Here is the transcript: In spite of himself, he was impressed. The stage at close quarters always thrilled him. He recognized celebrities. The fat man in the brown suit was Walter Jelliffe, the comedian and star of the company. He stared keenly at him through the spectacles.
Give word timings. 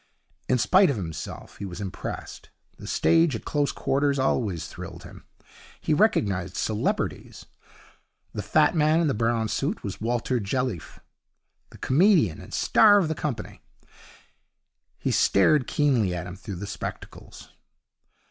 In 0.49 0.57
spite 0.57 0.89
of 0.89 0.95
himself, 0.95 1.57
he 1.57 1.65
was 1.67 1.79
impressed. 1.79 2.49
The 2.77 2.87
stage 2.87 3.35
at 3.35 3.45
close 3.45 3.71
quarters 3.71 4.17
always 4.17 4.65
thrilled 4.67 5.03
him. 5.03 5.25
He 5.79 5.93
recognized 5.93 6.55
celebrities. 6.57 7.45
The 8.33 8.41
fat 8.41 8.73
man 8.73 8.99
in 8.99 9.05
the 9.07 9.13
brown 9.13 9.47
suit 9.47 9.83
was 9.83 10.01
Walter 10.01 10.39
Jelliffe, 10.39 10.99
the 11.69 11.77
comedian 11.77 12.41
and 12.41 12.51
star 12.51 12.97
of 12.97 13.09
the 13.09 13.13
company. 13.13 13.61
He 14.97 15.11
stared 15.11 15.67
keenly 15.67 16.15
at 16.15 16.25
him 16.25 16.35
through 16.35 16.55
the 16.55 16.65
spectacles. 16.65 17.49